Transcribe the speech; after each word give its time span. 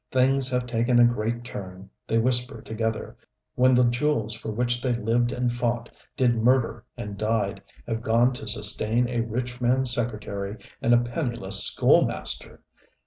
Things 0.11 0.49
have 0.49 0.65
taken 0.65 0.97
a 0.97 1.03
great 1.05 1.43
turn, 1.43 1.91
they 2.07 2.17
whisper 2.17 2.59
together, 2.63 3.15
when 3.53 3.75
the 3.75 3.83
jewels 3.83 4.33
for 4.33 4.49
which 4.49 4.81
they 4.81 4.95
lived 4.95 5.31
and 5.31 5.51
fought, 5.51 5.89
did 6.17 6.35
murder 6.37 6.83
and 6.97 7.19
died, 7.19 7.61
have 7.87 8.01
gone 8.01 8.33
to 8.33 8.47
sustain 8.47 9.07
a 9.07 9.21
rich 9.21 9.61
man's 9.61 9.93
secretary 9.93 10.57
and 10.81 10.95
a 10.95 10.97
penniless 10.97 11.63
schoolmaster! 11.63 12.63